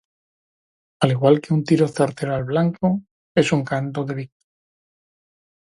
Al 1.03 1.11
igual 1.11 1.39
que 1.41 1.53
un 1.53 1.63
tiro 1.63 1.87
certero 1.87 2.33
al 2.33 2.43
blanco, 2.43 3.03
es 3.35 3.51
un 3.51 3.63
canto 3.63 4.03
de 4.03 4.15
victoria. 4.15 4.47